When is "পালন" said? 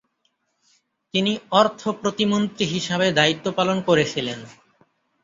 3.57-3.77